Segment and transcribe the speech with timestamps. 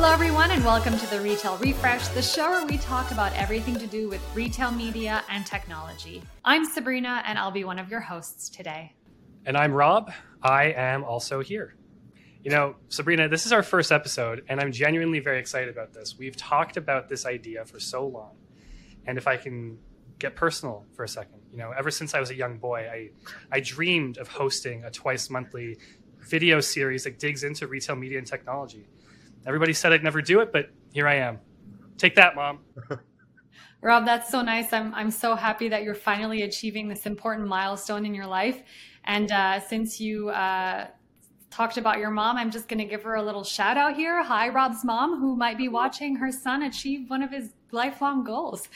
[0.00, 3.76] Hello, everyone, and welcome to the Retail Refresh, the show where we talk about everything
[3.76, 6.22] to do with retail media and technology.
[6.42, 8.94] I'm Sabrina, and I'll be one of your hosts today.
[9.44, 10.10] And I'm Rob.
[10.42, 11.76] I am also here.
[12.42, 16.16] You know, Sabrina, this is our first episode, and I'm genuinely very excited about this.
[16.16, 18.36] We've talked about this idea for so long.
[19.04, 19.76] And if I can
[20.18, 23.10] get personal for a second, you know, ever since I was a young boy, I,
[23.52, 25.76] I dreamed of hosting a twice monthly
[26.20, 28.88] video series that digs into retail media and technology.
[29.46, 31.38] Everybody said I'd never do it, but here I am.
[31.96, 32.60] Take that, mom.
[33.82, 34.72] Rob, that's so nice.
[34.72, 38.62] I'm I'm so happy that you're finally achieving this important milestone in your life.
[39.04, 40.88] And uh, since you uh,
[41.50, 44.22] talked about your mom, I'm just going to give her a little shout out here.
[44.22, 48.68] Hi, Rob's mom, who might be watching her son achieve one of his lifelong goals.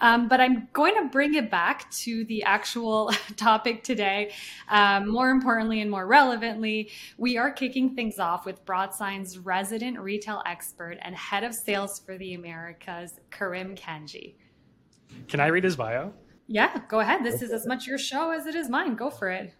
[0.00, 4.32] Um, but I'm going to bring it back to the actual topic today.
[4.68, 10.42] Um, more importantly and more relevantly, we are kicking things off with Broadsign's resident retail
[10.46, 14.34] expert and head of sales for the Americas, Karim Kanji.
[15.26, 16.12] Can I read his bio?
[16.46, 17.24] Yeah, go ahead.
[17.24, 18.94] This is as much your show as it is mine.
[18.94, 19.52] Go for it.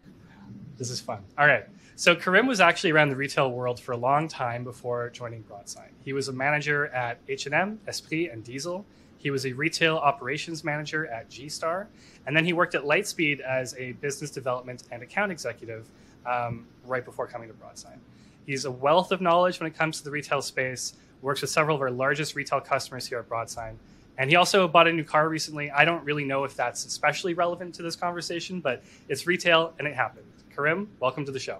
[0.76, 1.22] This is fun.
[1.36, 1.64] All right.
[1.98, 5.88] So Karim was actually around the retail world for a long time before joining Broadsign.
[6.04, 8.86] He was a manager at H&M, Esprit, and Diesel.
[9.16, 11.88] He was a retail operations manager at G-Star,
[12.24, 15.88] and then he worked at Lightspeed as a business development and account executive
[16.24, 17.98] um, right before coming to Broadsign.
[18.46, 20.94] He's a wealth of knowledge when it comes to the retail space.
[21.20, 23.74] Works with several of our largest retail customers here at Broadsign,
[24.19, 25.72] and he also bought a new car recently.
[25.72, 29.88] I don't really know if that's especially relevant to this conversation, but it's retail and
[29.88, 30.26] it happened.
[30.54, 31.58] Karim, welcome to the show.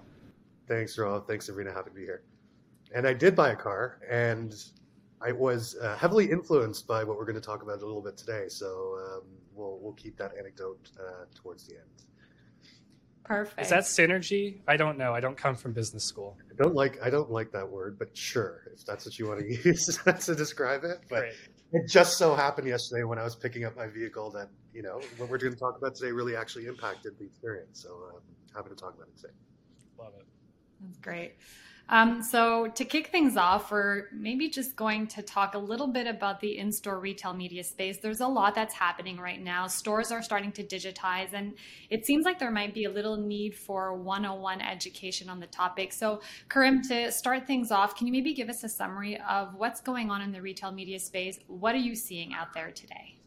[0.69, 1.27] Thanks, Rob.
[1.27, 1.72] Thanks, Sabrina.
[1.72, 2.22] Happy to be here.
[2.94, 4.55] And I did buy a car, and
[5.20, 8.16] I was uh, heavily influenced by what we're going to talk about a little bit
[8.16, 8.44] today.
[8.48, 9.22] So um,
[9.55, 11.84] we'll we'll keep that anecdote uh, towards the end.
[13.25, 13.60] Perfect.
[13.60, 14.60] Is that synergy?
[14.66, 15.12] I don't know.
[15.12, 16.38] I don't come from business school.
[16.50, 19.41] I don't like I don't like that word, but sure, if that's what you want
[19.41, 21.00] to use to describe it.
[21.10, 21.34] But Great.
[21.72, 25.00] it just so happened yesterday when I was picking up my vehicle that you know
[25.19, 27.82] what we're going to talk about today really actually impacted the experience.
[27.82, 28.22] So um,
[28.54, 29.34] happy to talk about it today.
[29.98, 30.26] Love it.
[30.81, 31.34] That's great.
[31.91, 36.06] Um, so, to kick things off, we're maybe just going to talk a little bit
[36.06, 37.97] about the in store retail media space.
[37.97, 39.67] There's a lot that's happening right now.
[39.67, 41.55] Stores are starting to digitize, and
[41.88, 45.94] it seems like there might be a little need for 101 education on the topic.
[45.94, 49.81] So, Karim, to start things off, can you maybe give us a summary of what's
[49.81, 51.38] going on in the retail media space?
[51.47, 53.19] What are you seeing out there today?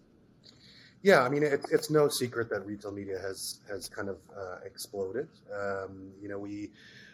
[1.01, 4.57] Yeah, I mean, it, it's no secret that retail media has has kind of uh,
[4.63, 5.29] exploded.
[5.51, 6.69] Um, you know, we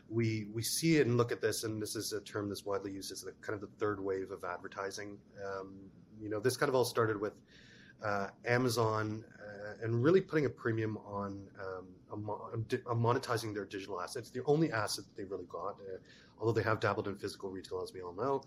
[0.10, 2.92] we we see it and look at this, and this is a term that's widely
[2.92, 5.18] used as the kind of the third wave of advertising.
[5.46, 5.76] Um,
[6.22, 7.34] you know, this kind of all started with
[8.04, 12.66] uh, Amazon uh, and really putting a premium on, um, on,
[12.96, 14.30] monetizing their digital assets.
[14.30, 15.98] The only asset that they really got, uh,
[16.40, 18.44] although they have dabbled in physical retail, as we all know.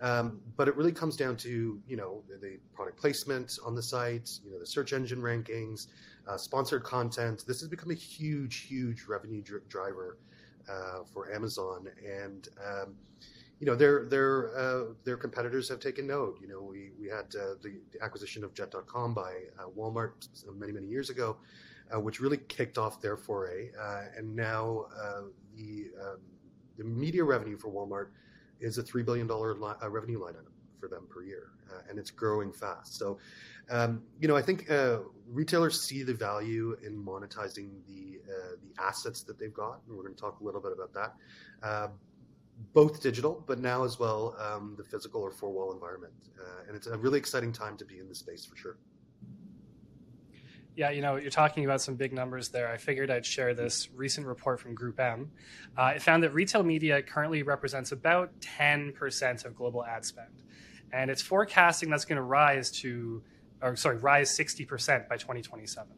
[0.00, 3.82] Um, but it really comes down to you know the, the, product placement on the
[3.82, 5.86] site, you know the search engine rankings,
[6.28, 7.44] uh, sponsored content.
[7.46, 10.18] This has become a huge, huge revenue dr- driver
[10.68, 12.94] uh, for Amazon, and um,
[13.60, 16.38] you know their their uh, their competitors have taken note.
[16.40, 20.72] You know, we we had uh, the, the, acquisition of Jet.com by uh, Walmart many
[20.72, 21.36] many years ago,
[21.94, 23.70] uh, which really kicked off their foray,
[24.16, 24.86] and now
[25.56, 26.18] the um,
[26.76, 28.08] the media revenue for Walmart
[28.60, 30.53] is a three billion dollar li- revenue line item
[30.84, 31.52] for them per year,
[31.88, 32.96] and it's growing fast.
[32.96, 33.18] So
[33.70, 38.82] um, you know, I think uh, retailers see the value in monetizing the uh, the
[38.82, 41.14] assets that they've got, and we're going to talk a little bit about that.
[41.62, 41.88] Uh,
[42.72, 46.76] both digital, but now as well um, the physical or four wall environment, uh, and
[46.76, 48.76] it's a really exciting time to be in the space for sure.
[50.76, 52.68] Yeah, you know, you're talking about some big numbers there.
[52.68, 55.28] I figured I'd share this recent report from GroupM.
[55.76, 60.43] Uh, it found that retail media currently represents about 10% of global ad spend.
[60.94, 63.22] And it's forecasting that's going to rise to
[63.64, 65.88] or sorry, rise 60% by 2027.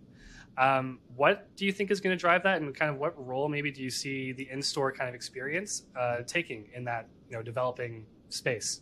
[0.58, 3.48] Um, what do you think is going to drive that, and kind of what role
[3.48, 7.42] maybe do you see the in-store kind of experience uh, taking in that you know
[7.42, 8.80] developing space?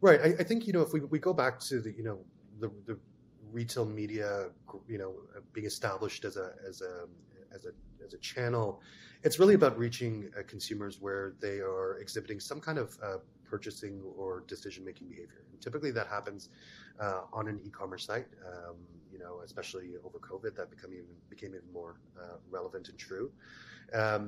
[0.00, 0.20] Right.
[0.20, 2.18] I, I, think you know if we, we go back to the you know
[2.60, 2.96] the, the
[3.50, 4.50] retail media
[4.86, 5.14] you know
[5.52, 7.06] being established as a as a
[7.52, 7.70] as a
[8.04, 8.80] as a channel,
[9.24, 13.16] it's really about reaching uh, consumers where they are exhibiting some kind of uh,
[13.54, 15.42] purchasing or decision making behavior.
[15.50, 16.42] And typically, that happens
[17.04, 18.26] uh, on an e-commerce site.
[18.52, 18.76] Um,
[19.12, 21.92] you know, especially over COVID, that become even became even more
[22.22, 23.26] uh, relevant and true.
[24.02, 24.24] Um,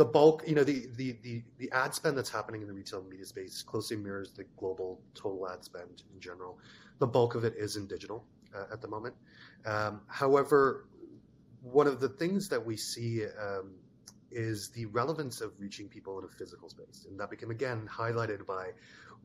[0.00, 3.02] the bulk, you know, the, the the the ad spend that's happening in the retail
[3.12, 6.58] media space closely mirrors the global total ad spend in general.
[7.00, 8.24] The bulk of it is in digital
[8.56, 9.14] uh, at the moment.
[9.66, 10.86] Um, however,
[11.78, 13.66] one of the things that we see um,
[14.34, 18.46] is the relevance of reaching people in a physical space, and that became again highlighted
[18.46, 18.70] by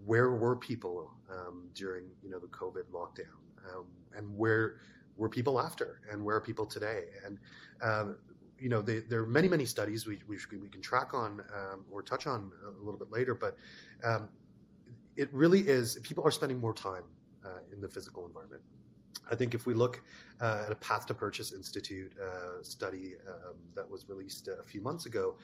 [0.05, 3.39] where were people um, during you know the COVID lockdown,
[3.73, 3.85] um,
[4.15, 4.77] and where
[5.17, 7.37] were people after, and where are people today, and
[7.81, 8.17] um,
[8.57, 11.85] you know they, there are many many studies we we, we can track on um,
[11.91, 13.57] or touch on a little bit later, but
[14.03, 14.29] um,
[15.17, 17.03] it really is people are spending more time
[17.45, 18.61] uh, in the physical environment.
[19.31, 20.01] I think if we look
[20.41, 24.81] uh, at a Path to Purchase Institute uh, study um, that was released a few
[24.81, 25.35] months ago,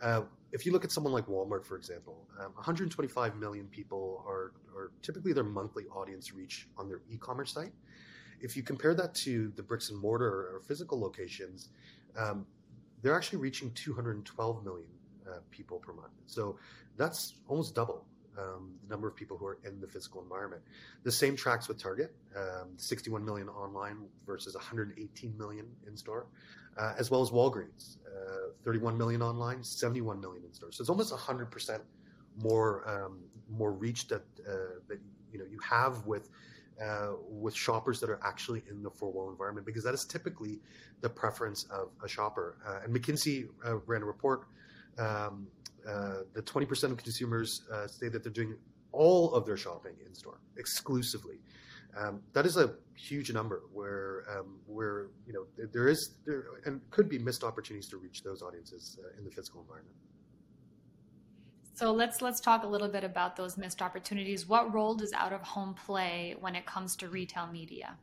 [0.00, 0.22] uh,
[0.52, 4.92] if you look at someone like Walmart, for example, um, 125 million people are, are
[5.02, 7.72] typically their monthly audience reach on their e-commerce site.
[8.40, 11.68] If you compare that to the bricks and mortar or physical locations,
[12.16, 12.46] um,
[13.02, 14.88] they're actually reaching 212 million
[15.28, 16.12] uh, people per month.
[16.26, 16.58] So
[16.96, 18.06] that's almost double
[18.38, 20.62] um, the number of people who are in the physical environment.
[21.02, 26.26] The same tracks with Target, um, 61 million online versus 118 million in store,
[26.76, 30.72] uh, as well as Walgreens, uh, 31 million online, 71 million in store.
[30.72, 31.82] So it's almost 100 percent
[32.42, 34.98] more um, more reach that uh, that
[35.32, 36.28] you know you have with.
[36.84, 40.58] Uh, with shoppers that are actually in the four wall environment, because that is typically
[41.02, 42.56] the preference of a shopper.
[42.66, 44.46] Uh, and McKinsey uh, ran a report
[44.98, 45.46] um,
[45.88, 48.56] uh, the 20% of consumers uh, say that they're doing
[48.92, 51.38] all of their shopping in store exclusively.
[51.96, 56.80] Um, that is a huge number where um, where you know there is there and
[56.90, 59.94] could be missed opportunities to reach those audiences uh, in the physical environment.
[61.74, 64.48] So let's let's talk a little bit about those missed opportunities.
[64.48, 67.96] What role does out of home play when it comes to retail media?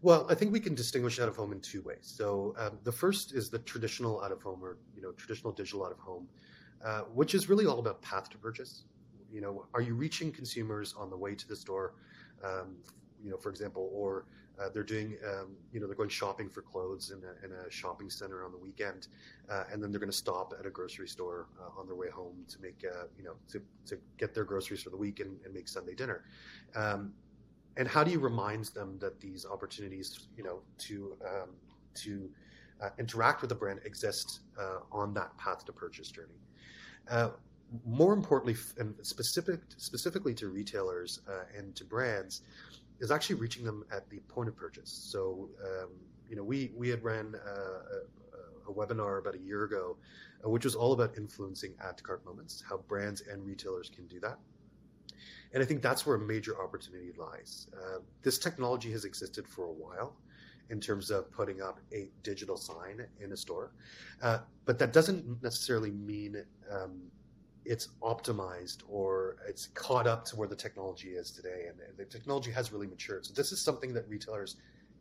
[0.00, 2.02] Well, I think we can distinguish out of home in two ways.
[2.02, 5.84] So um, the first is the traditional out of home or you know traditional digital
[5.84, 6.28] out of home,
[6.84, 8.84] uh, which is really all about path to purchase.
[9.32, 11.94] You know, are you reaching consumers on the way to the store?
[12.44, 12.76] Um,
[13.22, 14.26] you know, for example, or
[14.60, 17.70] uh, they're doing, um, you know, they're going shopping for clothes in a, in a
[17.70, 19.08] shopping center on the weekend,
[19.50, 22.08] uh, and then they're going to stop at a grocery store uh, on their way
[22.08, 25.38] home to make, uh, you know, to, to get their groceries for the week and,
[25.44, 26.24] and make Sunday dinner.
[26.74, 27.12] Um,
[27.78, 31.50] and how do you remind them that these opportunities, you know, to um,
[31.94, 32.28] to
[32.82, 34.40] uh, interact with the brand exist
[34.92, 36.40] on that path to purchase journey?
[37.10, 37.30] Uh,
[37.84, 42.42] more importantly, and specific specifically to retailers uh, and to brands,
[43.00, 44.90] is actually reaching them at the point of purchase.
[44.90, 45.90] So, um,
[46.28, 49.96] you know, we we had ran uh, a, a, webinar about a year ago,
[50.44, 54.06] uh, which was all about influencing add to cart moments, how brands and retailers can
[54.06, 54.38] do that.
[55.52, 57.68] And I think that's where a major opportunity lies.
[57.72, 60.14] Uh, this technology has existed for a while
[60.70, 63.72] in terms of putting up a digital sign in a store.
[64.22, 67.00] Uh, but that doesn't necessarily mean um,
[67.64, 71.66] it's optimized or it's caught up to where the technology is today.
[71.68, 73.26] And, the technology has really matured.
[73.26, 74.56] So this is something that retailers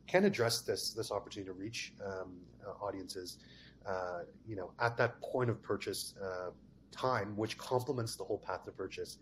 [0.07, 3.37] can address this this opportunity to reach um, uh, audiences,
[3.85, 6.49] uh, you know, at that point of purchase uh,
[6.91, 9.19] time, which complements the whole path to purchase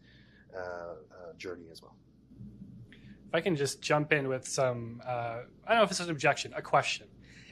[1.37, 1.95] journey as well.
[3.27, 5.09] If I can just jump in with some, uh,
[5.65, 7.07] I don't know if it's an objection, a question.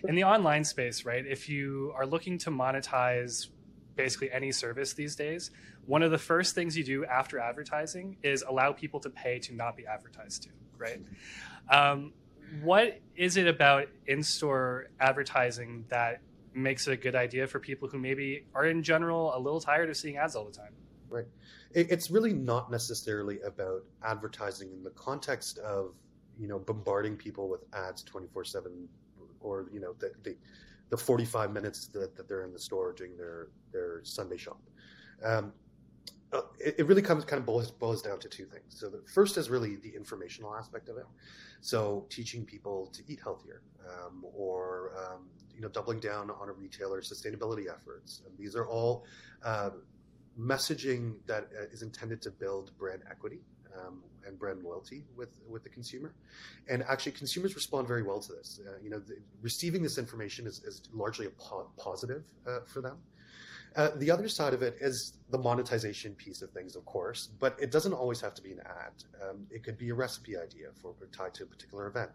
[0.08, 3.48] In the online space, right, if you are looking to monetize
[3.96, 5.52] basically any service these days,
[5.86, 9.54] one of the first things you do after advertising is allow people to pay to
[9.54, 11.02] not be advertised to, right?
[11.70, 12.14] Um,
[12.62, 16.22] what is it about in store advertising that
[16.54, 19.89] makes it a good idea for people who maybe are in general a little tired
[19.89, 20.74] of seeing ads all the time?
[21.13, 21.27] Right.
[21.75, 25.93] It's really not necessarily about advertising in the context of
[26.39, 28.88] you know bombarding people with ads 24 7
[29.39, 30.36] or you know the, the,
[30.89, 34.60] the 45 minutes that, that, they're in the store doing their their sunday shop.
[35.24, 35.53] Um,
[36.32, 38.63] uh, it, it, really comes kind of boils, boils down to two things.
[38.70, 41.05] So the first is really the informational aspect of it.
[41.62, 46.53] So teaching people to eat healthier um, or um, you know doubling down on a
[46.53, 48.24] retailer's sustainability efforts.
[48.25, 49.05] And these are all
[49.43, 49.70] uh,
[50.40, 53.40] messaging that uh, intended to build brand equity
[53.78, 56.13] um, and brand loyalty with with the consumer.
[56.70, 58.60] And actually, consumers respond very well to this.
[58.66, 62.82] Uh, you know, the, receiving this information is, is largely a po- positive uh, for
[62.82, 62.98] them.
[63.75, 67.58] Uh, the other side of it is the monetization piece of things, of course, but
[67.60, 68.94] it doesn't always have to be an ad.
[69.22, 72.12] Um, it could be a recipe idea for tied to a particular event.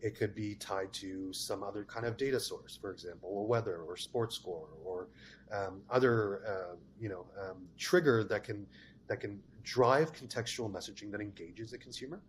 [0.00, 3.82] It could be tied to some other kind of data source, for example, a weather
[3.86, 5.08] or sports score or
[5.52, 8.66] um, other uh, you know um, trigger that can
[9.08, 12.20] that can drive contextual messaging that engages the consumer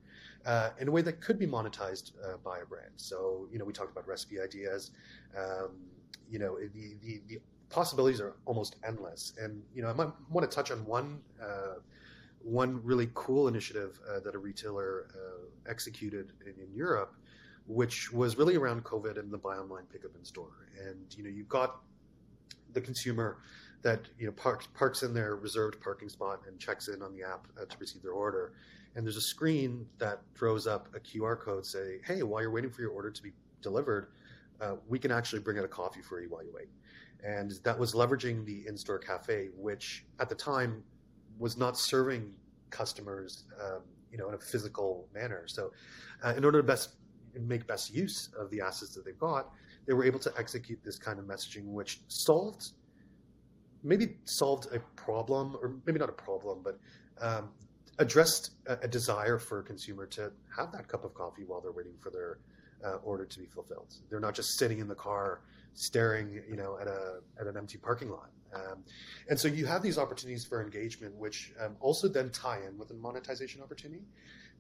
[0.46, 2.92] uh, in a way that could be monetized uh, by a brand.
[2.96, 4.92] So you know we talked about recipe ideas.
[5.38, 5.72] Um,
[6.30, 10.50] you know the, the, the possibilities are almost endless, and you know I might want
[10.50, 11.80] to touch on one uh,
[12.42, 17.16] one really cool initiative uh, that a retailer uh, executed in, in Europe
[17.70, 20.68] which was really around COVID and the buy online pickup in store.
[20.84, 21.82] And you know, you've got
[22.74, 23.38] the consumer
[23.84, 27.24] that you know parks parks in their reserved parking spot and checks in on the
[27.24, 28.54] app uh, to receive their order,
[28.96, 32.72] and there's a screen that throws up a QR code say, "Hey, while you're waiting
[32.72, 34.08] for your order to be delivered,
[34.60, 36.70] uh, we can actually bring out a coffee for you while you wait."
[37.24, 40.84] And that was leveraging the in-store cafe, which at the time
[41.38, 42.34] was not serving
[42.72, 45.44] customers, um, you know, in a physical manner.
[45.48, 45.72] So,
[46.24, 46.99] uh, in order to best
[47.48, 49.50] make best use of the assets that they've got,
[49.86, 52.72] they were able to execute this kind of messaging, which solved
[53.84, 56.80] maybe solved a problem, or maybe not a problem, but
[57.22, 57.50] um,
[57.98, 61.72] addressed a, a, desire for a consumer to have that cup of coffee while they're
[61.72, 62.40] waiting for their
[62.86, 63.94] uh, order to be fulfilled.
[64.10, 65.42] They're not just sitting in the car
[65.74, 68.30] staring, you know, at a at an empty parking lot.
[68.54, 68.84] Um,
[69.30, 72.90] and so you have these opportunities for engagement, which um, also then tie in with
[72.90, 74.04] a monetization opportunity.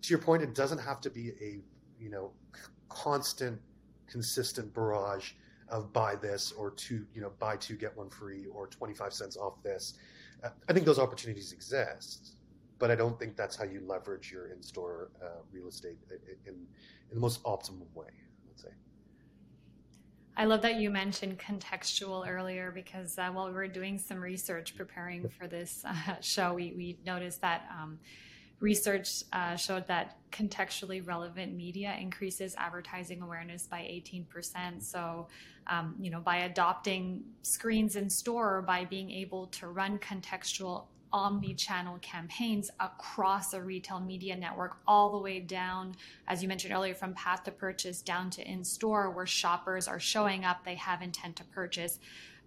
[0.03, 1.59] To your point, it doesn't have to be a
[1.99, 2.31] you know
[2.89, 3.59] constant,
[4.07, 5.31] consistent barrage
[5.69, 9.13] of buy this or two, you know, buy two get one free or twenty five
[9.13, 9.95] cents off this.
[10.43, 12.35] Uh, I think those opportunities exist,
[12.79, 15.97] but I don't think that's how you leverage your in store uh, real estate
[16.47, 16.65] in, in
[17.13, 18.07] the most optimum way.
[18.47, 18.69] Let's say.
[20.37, 24.75] I love that you mentioned contextual earlier because uh, while we were doing some research
[24.77, 27.99] preparing for this uh, show, we, we noticed that um,
[28.59, 34.81] research uh, showed that contextually relevant media increases advertising awareness by 18%.
[34.81, 35.27] So,
[35.67, 41.97] um, you know, by adopting screens in store, by being able to run contextual omni-channel
[42.01, 45.95] campaigns across a retail media network all the way down
[46.27, 49.99] as you mentioned earlier from path to purchase down to in store where shoppers are
[49.99, 51.97] showing up they have intent to purchase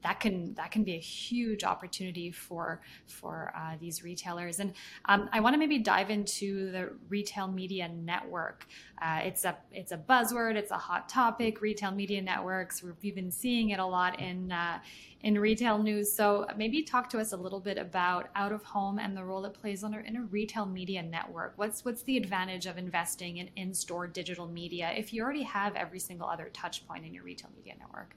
[0.02, 4.60] that can that can be a huge opportunity for for uh, these retailers.
[4.60, 4.74] And
[5.06, 8.66] um, I want to maybe dive into the retail media network.
[9.00, 10.56] Uh, it's a it's a buzzword.
[10.56, 11.60] It's a hot topic.
[11.60, 12.82] Retail media networks.
[13.02, 14.52] We've been seeing it a lot in.
[14.52, 14.78] Uh,
[15.22, 16.12] in retail news.
[16.12, 19.44] So maybe talk to us a little bit about out of home and the role
[19.44, 21.52] it plays on in a retail media network.
[21.56, 26.00] What's what's the advantage of investing in in-store digital media if you already have every
[26.00, 28.16] single other touch point in your retail media network?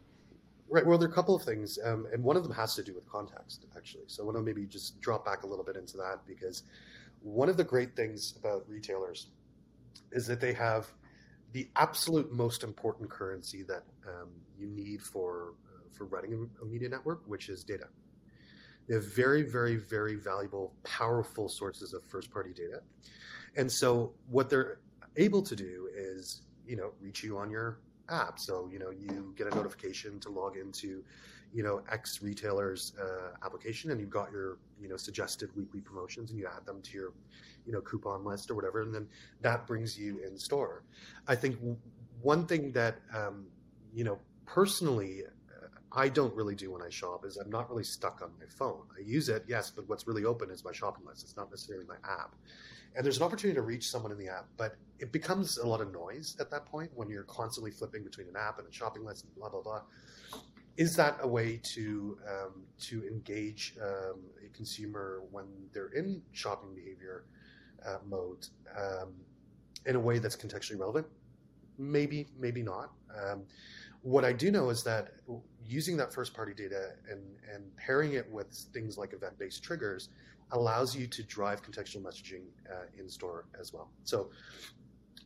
[0.68, 0.86] Right.
[0.86, 2.96] Well, there are a couple of things, um, and one of them has to do
[2.96, 4.06] with context, actually.
[4.08, 6.64] So I want to maybe just drop back a little bit into that because
[7.22, 9.28] one of the great things about retailers
[10.12, 10.88] is that they have
[11.54, 16.90] the absolute most important currency that um, you need for uh, for running a media
[16.90, 17.88] network, which is data.
[18.88, 22.82] They have very, very, very valuable, powerful sources of first-party data,
[23.58, 24.80] and so what they're
[25.18, 28.40] able to do is, you know, reach you on your app.
[28.40, 31.04] So, you know, you get a notification to log into,
[31.54, 36.32] you know, X retailer's uh, application and you've got your, you know, suggested weekly promotions
[36.32, 37.14] and you add them to your,
[37.66, 38.82] you know, coupon list or whatever.
[38.82, 39.08] And then
[39.42, 40.84] that brings you in store.
[41.28, 41.58] I think
[42.22, 43.48] one thing that, um,
[43.94, 47.84] you know, personally, uh, I don't really do when I shop is I'm not really
[47.84, 48.84] stuck on my phone.
[48.98, 51.24] I use it, yes, but what's really open is my shopping list.
[51.24, 52.36] It's not necessarily my app
[52.96, 55.82] and there's an opportunity to reach someone in the app, but it becomes a lot
[55.82, 59.04] of noise at that point when you're constantly flipping between an app and a shopping
[59.04, 59.82] list and blah blah blah.
[60.78, 66.74] Is that a way to um, to engage um, a consumer when they're in shopping
[66.74, 67.26] behavior
[67.86, 68.48] uh, mode
[68.78, 69.14] um,
[69.86, 71.08] in a way that's contextually relevant?
[71.78, 72.92] Maybe, maybe not.
[73.16, 73.44] Um,
[74.02, 75.14] what I do know is that
[75.66, 77.22] using that first party data and,
[77.52, 80.10] and pairing it with things like event based triggers
[80.52, 83.90] allows you to drive contextual messaging uh, in store as well.
[84.04, 84.30] So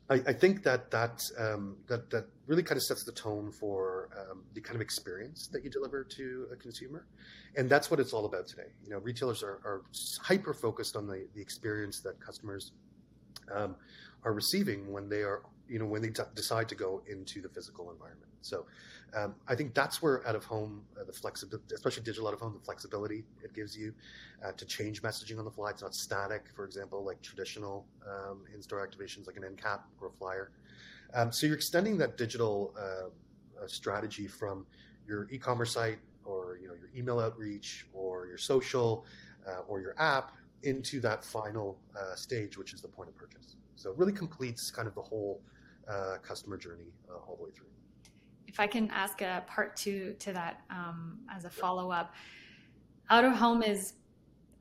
[0.09, 4.09] I, I think that that, um, that that really kind of sets the tone for
[4.19, 7.05] um, the kind of experience that you deliver to a consumer,
[7.55, 8.69] and that's what it's all about today.
[8.83, 9.83] You know, retailers are, are
[10.21, 12.71] hyper focused on the, the experience that customers
[13.53, 13.75] um,
[14.23, 17.91] are receiving when they are you know when they decide to go into the physical
[17.91, 18.31] environment.
[18.41, 18.65] So
[19.15, 22.39] um, I think that's where out of home, uh, the flexibility, especially digital out of
[22.39, 23.93] home, the flexibility it gives you
[24.45, 25.71] uh, to change messaging on the fly.
[25.71, 30.07] It's not static, for example, like traditional um, in-store activations like an end cap or
[30.07, 30.51] a flyer.
[31.13, 34.65] Um, so you're extending that digital uh, uh, strategy from
[35.07, 39.05] your e-commerce site or you know your email outreach or your social
[39.47, 43.55] uh, or your app into that final uh, stage, which is the point of purchase.
[43.75, 45.41] So it really completes kind of the whole
[46.21, 46.93] customer journey
[47.27, 47.65] all the way through
[48.59, 52.13] if I can ask a part two to that um, as a follow up,
[53.09, 53.93] out of home is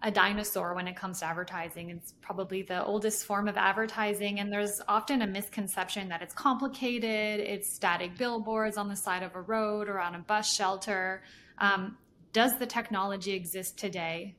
[0.04, 1.90] a dinosaur when it comes to advertising.
[1.90, 7.40] It's probably the oldest form of advertising, and there's often a misconception that it's complicated.
[7.40, 11.24] It's static billboards on the side of a road or on a bus shelter.
[11.58, 11.98] Um,
[12.32, 14.36] does the technology exist today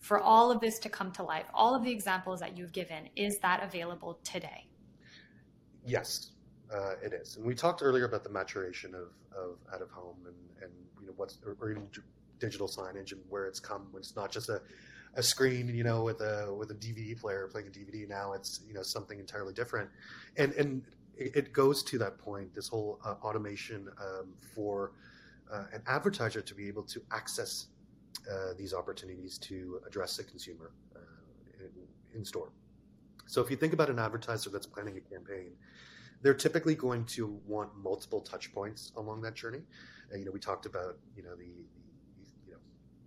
[0.00, 1.46] for all of this to come to life?
[1.54, 4.66] All of the examples that you've given, is that available today?
[5.86, 6.32] Yes,
[6.74, 7.36] uh, it is.
[7.36, 11.06] And we talked earlier about the maturation of, of out of home and, and you
[11.06, 11.88] know what's or, or even
[12.38, 14.60] digital signage and where it's come when it's not just a,
[15.14, 18.08] a screen, you know, with a with a DVD player playing a DVD.
[18.08, 19.88] Now it's you know something entirely different,
[20.36, 20.82] and and
[21.16, 22.54] it goes to that point.
[22.54, 24.92] This whole uh, automation um, for
[25.52, 27.66] uh, an advertiser to be able to access
[28.30, 30.98] uh, these opportunities to address the consumer uh,
[31.60, 32.50] in, in store.
[33.26, 35.52] So if you think about an advertiser that's planning a campaign,
[36.22, 39.60] they're typically going to want multiple touch points along that journey.
[40.16, 41.64] you know, we talked about you know the,
[42.16, 42.58] the you know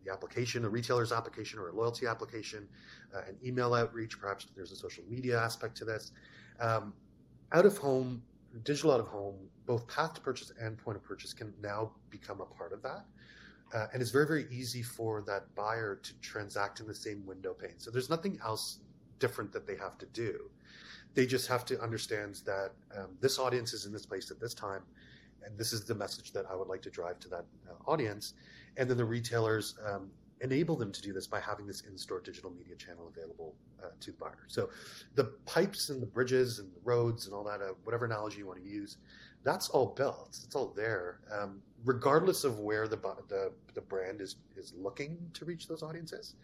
[0.05, 2.67] the application, a retailer's application or a loyalty application,
[3.15, 4.19] uh, an email outreach.
[4.19, 6.11] Perhaps there's a social media aspect to this.
[6.59, 6.93] Um,
[7.51, 8.21] out of home,
[8.63, 12.41] digital out of home, both path to purchase and point of purchase can now become
[12.41, 13.05] a part of that.
[13.73, 17.53] Uh, and it's very, very easy for that buyer to transact in the same window
[17.53, 17.77] pane.
[17.77, 18.79] So there's nothing else
[19.19, 20.49] different that they have to do.
[21.13, 24.53] They just have to understand that um, this audience is in this place at this
[24.53, 24.81] time,
[25.43, 28.33] and this is the message that I would like to drive to that uh, audience.
[28.77, 30.09] And then the retailers um,
[30.41, 34.11] enable them to do this by having this in-store digital media channel available uh, to
[34.11, 34.45] the buyer.
[34.47, 34.69] So
[35.15, 38.47] the pipes and the bridges and the roads and all that, uh, whatever analogy you
[38.47, 38.97] want to use,
[39.43, 40.39] that's all built.
[40.43, 45.45] It's all there, um, regardless of where the, the the brand is is looking to
[45.45, 46.35] reach those audiences.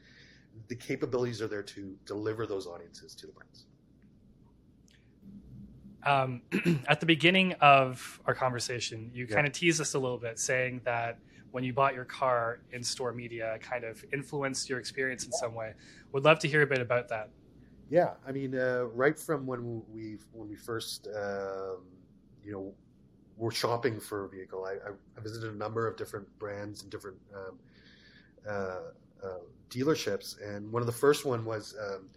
[0.68, 3.66] The capabilities are there to deliver those audiences to the brands.
[6.04, 6.42] Um,
[6.88, 9.36] at the beginning of our conversation, you yeah.
[9.36, 11.20] kind of teased us a little bit, saying that
[11.52, 15.56] when you bought your car in store media kind of influenced your experience in some
[15.56, 15.74] way.
[16.12, 17.30] Would love to hear a bit about that.
[17.90, 21.78] Yeah, I mean, uh, right from when we when we first, um,
[22.44, 22.74] you know,
[23.38, 27.18] were shopping for a vehicle, I, I, visited a number of different brands and different
[27.34, 27.60] um,
[28.48, 29.40] uh, uh,
[29.70, 32.10] dealerships, and one of the first one was um,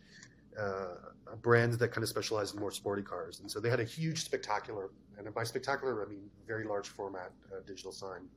[0.61, 3.81] uh, a brand that kind of specialized in more sporty cars, and so they had
[3.81, 8.29] a huge, spectacular, and by spectacular I mean very large format uh, digital sign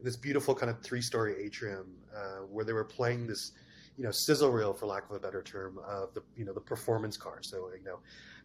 [0.00, 3.52] this beautiful kind of three story atrium uh, where they were playing this,
[3.96, 6.60] you know, sizzle reel, for lack of a better term, of the you know the
[6.60, 7.38] performance car.
[7.40, 7.98] So you know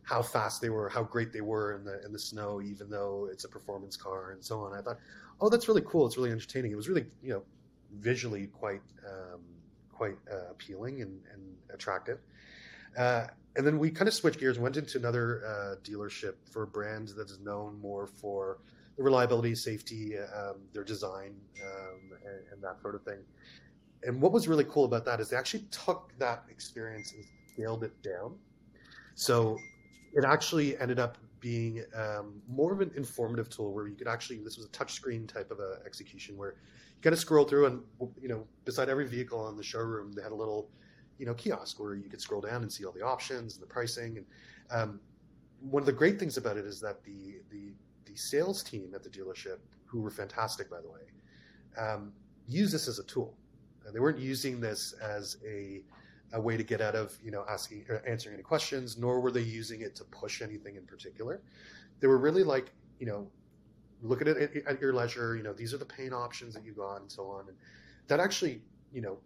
[0.03, 3.27] how fast they were, how great they were in the in the snow, even though
[3.31, 4.77] it's a performance car and so on.
[4.77, 4.99] I thought,
[5.39, 6.05] oh, that's really cool.
[6.05, 6.71] It's really entertaining.
[6.71, 7.43] It was really you know
[7.99, 9.41] visually quite um,
[9.91, 11.41] quite uh, appealing and, and
[11.73, 12.19] attractive.
[12.97, 16.67] Uh, and then we kind of switched gears, went into another uh, dealership for a
[16.67, 18.59] brand that is known more for
[18.97, 23.19] the reliability, safety, um, their design, um, and, and, that sort of thing.
[24.03, 27.83] And what was really cool about that is they actually took that experience and scaled
[27.83, 28.35] it down.
[29.15, 29.57] So
[30.13, 34.37] it actually ended up being um, more of an informative tool where you could actually
[34.37, 37.81] this was a touchscreen type of a execution where you kind of scroll through and
[38.21, 40.69] you know beside every vehicle in the showroom they had a little
[41.21, 43.67] you know kiosk where you could scroll down and see all the options and the
[43.67, 44.25] pricing and
[44.71, 44.99] um,
[45.61, 47.71] one of the great things about it is that the the
[48.11, 51.01] the sales team at the dealership, who were fantastic, by the way,
[51.77, 52.11] um,
[52.47, 53.35] use this as a tool.
[53.93, 55.81] they weren't using this as a,
[56.33, 59.31] a way to get out of, you know, asking, or answering any questions, nor were
[59.31, 61.41] they using it to push anything in particular.
[61.99, 63.27] They were really like, you know,
[64.01, 65.35] look at it at your leisure.
[65.35, 67.47] You know, these are the paint options that you got, and so on.
[67.47, 67.57] And
[68.07, 69.17] that actually, you know,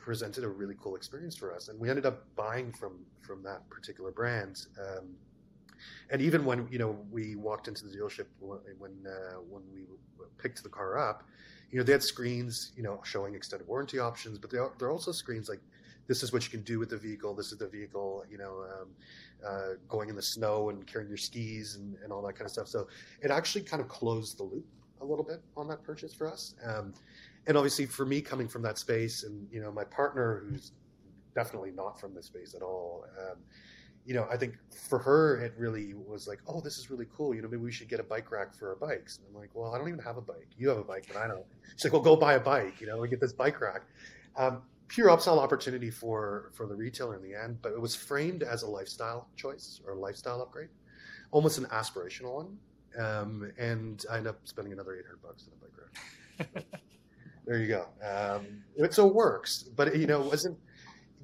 [0.00, 1.68] presented a really cool experience for us.
[1.68, 4.66] And we ended up buying from from that particular brand.
[4.78, 5.10] Um,
[6.10, 9.82] and even when you know we walked into the dealership when uh, when we
[10.38, 11.24] picked the car up,
[11.70, 15.12] you know they had screens you know showing extended warranty options, but there are also
[15.12, 15.60] screens like
[16.10, 17.34] this is what you can do with the vehicle.
[17.36, 18.88] This is the vehicle, you know, um,
[19.46, 22.50] uh, going in the snow and carrying your skis and, and, all that kind of
[22.50, 22.66] stuff.
[22.66, 22.88] So
[23.22, 24.66] it actually kind of closed the loop
[25.00, 26.56] a little bit on that purchase for us.
[26.66, 26.92] Um,
[27.46, 30.72] and obviously for me coming from that space and, you know, my partner who's
[31.34, 33.38] definitely not from this space at all, um,
[34.04, 34.56] you know, I think
[34.88, 37.34] for her, it really was like, oh, this is really cool.
[37.34, 39.18] You know, maybe we should get a bike rack for our bikes.
[39.18, 40.48] And I'm like, well, I don't even have a bike.
[40.56, 41.44] You have a bike, but I don't.
[41.76, 42.80] She's like, well, go buy a bike.
[42.80, 43.82] You know, we get this bike rack.
[44.36, 48.42] Um, pure upsell opportunity for for the retailer in the end, but it was framed
[48.42, 50.68] as a lifestyle choice or a lifestyle upgrade,
[51.30, 52.58] almost an aspirational one.
[52.98, 56.80] Um, and I end up spending another 800 bucks on a bike rack.
[57.50, 57.86] there you go.
[58.00, 60.56] Um, it so works, but you know, wasn't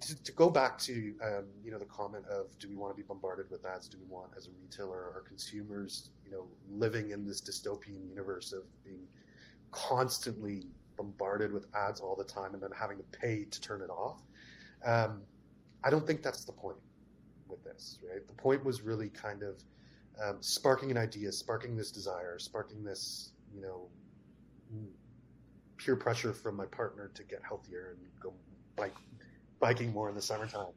[0.00, 3.00] to, to, go back to um, you know the comment of do we want to
[3.00, 3.88] be bombarded with ads?
[3.88, 8.52] Do we want as a retailer or consumers you know living in this dystopian universe
[8.52, 9.06] of being
[9.70, 10.64] constantly
[10.96, 14.20] bombarded with ads all the time and then having to pay to turn it off?
[14.84, 15.22] Um,
[15.84, 16.78] I don't think that's the point
[17.46, 18.00] with this.
[18.02, 18.26] Right?
[18.26, 19.62] The point was really kind of
[20.20, 23.86] um, sparking an idea, sparking this desire, sparking this you know
[25.76, 28.32] peer pressure from my partner to get healthier and go
[28.76, 28.94] bike
[29.60, 30.72] biking more in the summertime.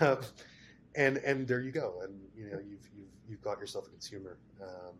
[0.00, 0.18] Um,
[0.96, 4.38] and and there you go, and you know you've you've you've got yourself a consumer
[4.62, 4.96] um,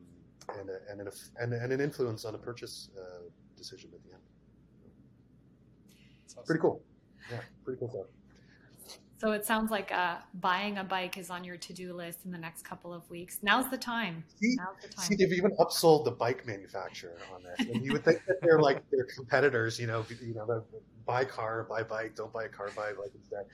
[0.58, 3.22] and a, and an and, and an influence on a purchase uh,
[3.56, 4.22] decision at the end.
[6.26, 6.44] Awesome.
[6.44, 6.82] Pretty cool.
[7.30, 8.06] Yeah, pretty cool stuff.
[9.20, 12.38] So it sounds like uh, buying a bike is on your to-do list in the
[12.38, 13.40] next couple of weeks.
[13.42, 14.24] Now's the time.
[14.40, 15.04] See, Now's the time.
[15.04, 17.68] see they've even upsold the bike manufacturer on this.
[17.68, 20.64] And you would think that they're like their competitors, you know, you know,
[21.04, 23.44] buy car, buy bike, don't buy a car, buy a bike instead.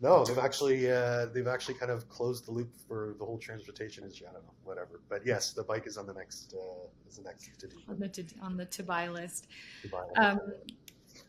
[0.00, 4.02] No, they've actually uh, they've actually kind of closed the loop for the whole transportation
[4.04, 4.26] industry.
[4.28, 5.00] I don't know, whatever.
[5.08, 7.98] But yes, the bike is on the next uh, is the next to do on
[7.98, 9.48] the to, on the to buy list.
[9.82, 10.18] To buy list.
[10.18, 10.40] Um,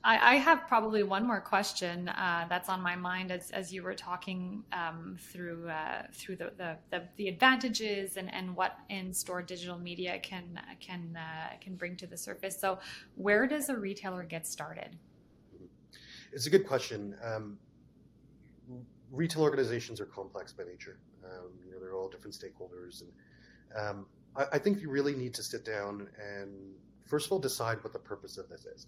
[0.06, 3.82] I, I, have probably one more question uh, that's on my mind as, as you
[3.82, 9.41] were talking um, through uh, through the, the, the, the, advantages and, and what in-store
[9.41, 12.56] digital media can can uh, can bring to the surface.
[12.60, 12.78] So,
[13.15, 14.96] where does a retailer get started?
[16.32, 17.15] It's a good question.
[17.24, 17.58] Um,
[19.12, 21.00] retail organizations are complex by nature.
[21.24, 23.12] Um, you know, they're all different stakeholders, and
[23.76, 26.52] um, I, I think you really need to sit down and
[27.08, 28.86] first of all decide what the purpose of this is.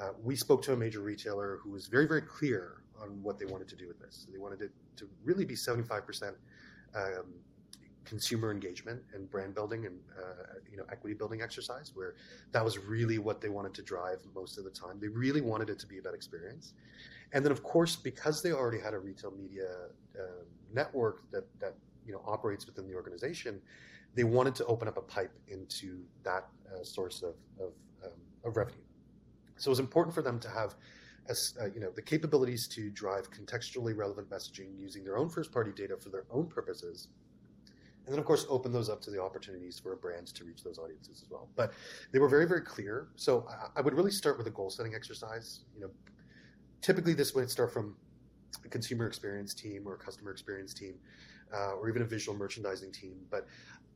[0.00, 3.44] Uh, we spoke to a major retailer who was very, very clear on what they
[3.44, 4.26] wanted to do with this.
[4.32, 6.34] They wanted it to really be 75%
[6.94, 7.34] um,
[8.04, 12.14] consumer engagement and brand building and uh, you know equity building exercise, where
[12.52, 14.98] that was really what they wanted to drive most of the time.
[15.00, 16.72] They really wanted it to be about experience,
[17.32, 19.68] and then of course because they already had a retail media
[20.18, 21.74] uh, network that that
[22.06, 23.60] you know operates within the organization,
[24.14, 27.72] they wanted to open up a pipe into that uh, source of of,
[28.04, 28.89] um, of revenue.
[29.60, 30.74] So it was important for them to have
[31.28, 35.52] as, uh, you know, the capabilities to drive contextually relevant messaging using their own first
[35.52, 37.08] party data for their own purposes.
[38.06, 40.64] And then, of course, open those up to the opportunities for a brand to reach
[40.64, 41.48] those audiences as well.
[41.56, 41.74] But
[42.10, 43.08] they were very, very clear.
[43.16, 45.60] So I, I would really start with a goal setting exercise.
[45.74, 45.90] You know,
[46.80, 47.96] typically this would start from
[48.64, 50.94] a consumer experience team or a customer experience team,
[51.54, 53.16] uh, or even a visual merchandising team.
[53.30, 53.46] But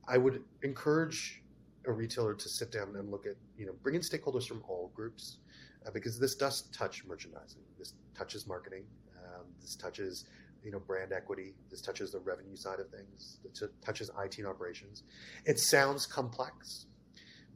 [0.07, 1.41] I would encourage
[1.87, 4.91] a retailer to sit down and look at, you know, bring in stakeholders from all
[4.95, 5.39] groups
[5.85, 7.61] uh, because this does touch merchandising.
[7.77, 8.83] This touches marketing.
[9.17, 10.25] Um, this touches
[10.63, 11.53] you know brand equity.
[11.69, 13.37] This touches the revenue side of things.
[13.45, 15.03] It touches IT and operations.
[15.45, 16.87] It sounds complex,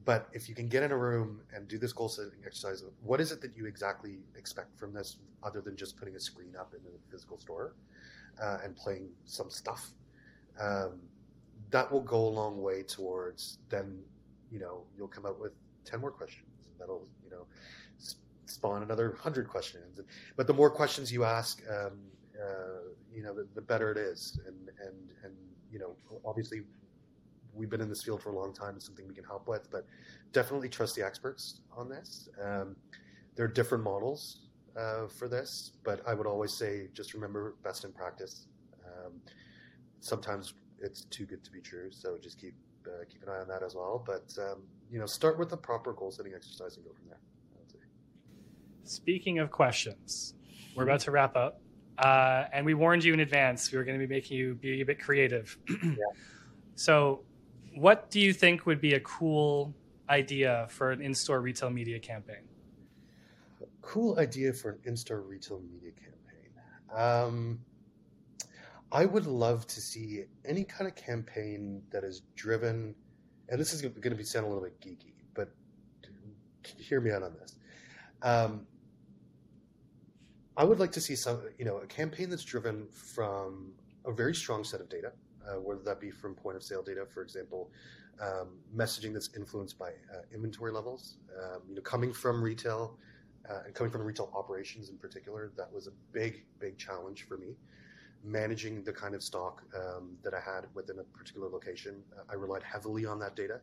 [0.05, 3.19] but if you can get in a room and do this goal setting exercise, what
[3.19, 6.73] is it that you exactly expect from this, other than just putting a screen up
[6.73, 7.73] in the physical store
[8.41, 9.89] uh, and playing some stuff?
[10.59, 10.99] Um,
[11.71, 13.99] that will go a long way towards then.
[14.51, 16.45] You know, you'll come up with ten more questions.
[16.79, 17.45] That'll you know
[18.49, 19.99] spawn another hundred questions.
[20.35, 21.99] But the more questions you ask, um,
[22.39, 24.39] uh, you know, the, the, better it is.
[24.47, 25.33] And and and
[25.71, 26.61] you know, obviously,
[27.53, 28.75] we've been in this field for a long time.
[28.75, 29.85] It's something we can help with, but
[30.31, 32.29] definitely trust the experts on this.
[32.43, 32.75] Um,
[33.35, 37.85] there are different models uh, for this, but I would always say just remember best
[37.85, 38.47] in practice.
[38.85, 39.13] Um,
[39.99, 42.55] sometimes it's too good to be true, so just keep
[42.87, 44.03] uh, keep an eye on that as well.
[44.05, 47.19] But um, you know, start with the proper goal setting exercise and go from there.
[48.83, 50.33] Speaking of questions,
[50.75, 51.61] we're about to wrap up.
[51.97, 54.81] Uh, and we warned you in advance we were going to be making you be
[54.81, 55.57] a bit creative.
[55.83, 55.95] yeah.
[56.75, 57.23] So,
[57.75, 59.75] what do you think would be a cool
[60.09, 62.47] idea for an in store retail media campaign?
[63.81, 66.95] Cool idea for an in store retail media campaign.
[66.95, 67.59] Um,
[68.91, 72.95] I would love to see any kind of campaign that is driven,
[73.49, 75.53] and this is going to be sound a little bit geeky, but
[76.77, 77.55] hear me out on this.
[78.21, 78.67] Um,
[80.57, 83.71] I would like to see some, you know, a campaign that's driven from
[84.05, 85.13] a very strong set of data,
[85.47, 87.71] uh, whether that be from point of sale data, for example,
[88.21, 91.15] um, messaging that's influenced by uh, inventory levels.
[91.41, 92.97] Um, you know, coming from retail
[93.49, 97.37] uh, and coming from retail operations in particular, that was a big, big challenge for
[97.37, 97.55] me.
[98.21, 102.63] Managing the kind of stock um, that I had within a particular location, I relied
[102.63, 103.61] heavily on that data.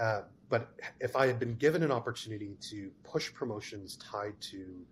[0.00, 4.86] Uh, but if I had been given an opportunity to push promotions tied to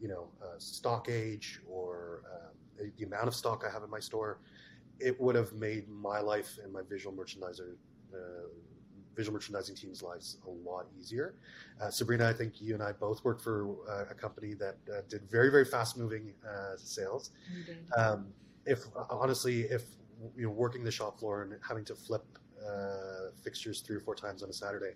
[0.00, 4.00] you know, uh, stock age or um, the amount of stock I have in my
[4.00, 4.38] store,
[4.98, 7.74] it would have made my life and my visual merchandiser,
[8.14, 8.48] uh,
[9.14, 11.34] visual merchandising team's lives a lot easier.
[11.80, 15.02] Uh, Sabrina, I think you and I both worked for uh, a company that uh,
[15.08, 17.30] did very, very fast moving uh, sales.
[17.96, 18.28] Um,
[18.66, 19.84] if honestly, if
[20.36, 22.24] you know, working the shop floor and having to flip
[23.42, 24.94] fixtures three or four times on a Saturday,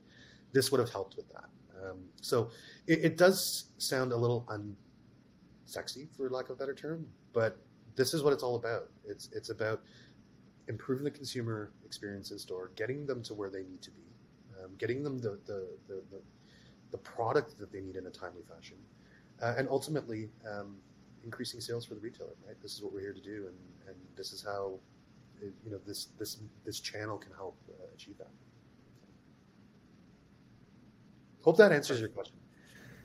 [0.52, 1.44] this would have helped with that.
[1.82, 2.50] Um, so
[2.86, 7.06] it, it, does sound a little unsexy, for lack of a better term.
[7.32, 7.58] But
[7.96, 8.90] this is what it's all about.
[9.04, 9.82] It's it's about
[10.68, 14.02] improving the consumer experience in store, getting them to where they need to be,
[14.62, 16.22] um, getting them the the, the the,
[16.92, 18.76] the product that they need in a timely fashion,
[19.42, 20.76] uh, and ultimately um,
[21.24, 22.34] increasing sales for the retailer.
[22.46, 22.56] Right.
[22.62, 23.56] This is what we're here to do, and
[23.88, 24.78] and this is how
[25.40, 28.30] you know this this this channel can help uh, achieve that.
[31.42, 32.36] Hope that answers your question.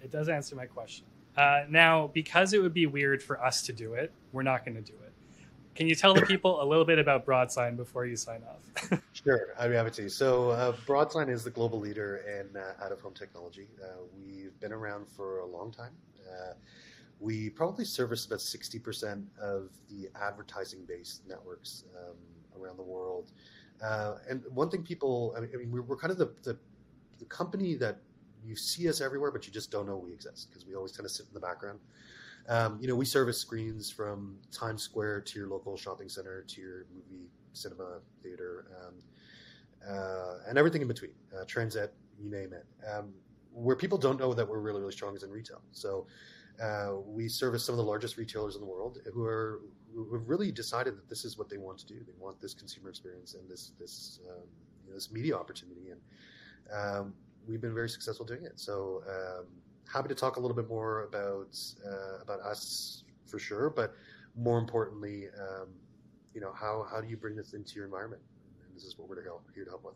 [0.01, 1.05] It does answer my question.
[1.35, 4.75] Uh, now, because it would be weird for us to do it, we're not going
[4.75, 5.13] to do it.
[5.75, 9.01] Can you tell the people a little bit about Broadsign before you sign off?
[9.13, 10.09] sure, I'd be happy to.
[10.09, 13.67] So, uh, Broadsign is the global leader in uh, out of home technology.
[13.81, 13.87] Uh,
[14.17, 15.91] we've been around for a long time.
[17.19, 22.15] We probably service about 60% of the advertising based networks um,
[22.59, 23.31] around the world.
[23.83, 26.57] Uh, and one thing people, I mean, we're, we're kind of the, the,
[27.17, 27.97] the, company that
[28.43, 31.05] you see us everywhere, but you just don't know we exist because we always kind
[31.05, 31.79] of sit in the background.
[32.49, 36.61] Um, you know, we service screens from Times Square to your local shopping center to
[36.61, 38.93] your movie, cinema, theater, um,
[39.87, 42.65] uh, and everything in between, uh, transit, you name it.
[42.91, 43.13] Um,
[43.53, 45.61] where people don't know that we're really, really strong is in retail.
[45.71, 46.07] So
[46.61, 49.61] uh, we service some of the largest retailers in the world who are
[49.93, 51.95] who have really decided that this is what they want to do.
[52.05, 54.43] They want this consumer experience and this this um,
[54.85, 56.01] you know, this media opportunity, and
[56.73, 57.13] um,
[57.47, 58.59] we've been very successful doing it.
[58.59, 59.45] So um,
[59.91, 63.95] happy to talk a little bit more about uh, about us for sure, but
[64.35, 65.69] more importantly, um,
[66.33, 68.21] you know how how do you bring this into your environment?
[68.65, 69.23] And this is what we're
[69.55, 69.95] here to help with.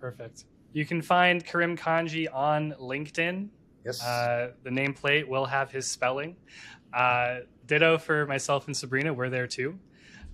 [0.00, 0.44] Perfect.
[0.72, 3.48] You can find Karim Kanji on LinkedIn.
[3.84, 4.02] Yes.
[4.02, 6.36] Uh, the nameplate will have his spelling.
[6.92, 9.12] Uh, ditto for myself and Sabrina.
[9.12, 9.78] We're there too.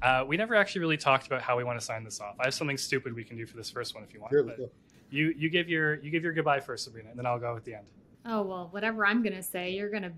[0.00, 2.36] Uh, we never actually really talked about how we want to sign this off.
[2.38, 4.32] I have something stupid we can do for this first one if you want.
[4.32, 4.58] Sure, but
[5.10, 7.64] you you give your you give your goodbye first, Sabrina, and then I'll go at
[7.64, 7.86] the end.
[8.24, 10.12] Oh well, whatever I'm gonna say, you're gonna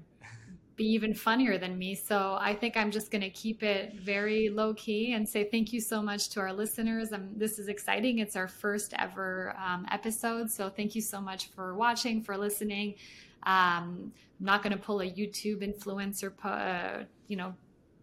[0.80, 1.94] be even funnier than me.
[1.94, 5.74] So I think I'm just going to keep it very low key and say thank
[5.74, 7.12] you so much to our listeners.
[7.12, 8.18] Um, this is exciting.
[8.18, 10.50] It's our first ever um, episode.
[10.50, 12.94] So thank you so much for watching, for listening.
[13.42, 17.54] Um, I'm not going to pull a YouTube influencer, uh, you know,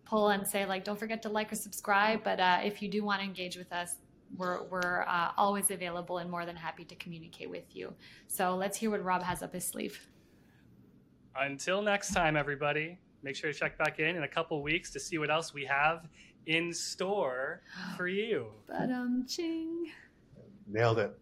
[0.05, 2.23] pull and say like, don't forget to like or subscribe.
[2.23, 3.95] But uh, if you do want to engage with us,
[4.37, 7.95] we're, we're uh, always available and more than happy to communicate with you.
[8.27, 9.99] So let's hear what Rob has up his sleeve.
[11.39, 14.99] Until next time, everybody, make sure to check back in in a couple weeks to
[14.99, 16.07] see what else we have
[16.47, 17.61] in store
[17.95, 18.47] for you.
[18.67, 19.91] But um, ching.
[20.67, 21.17] Nailed it.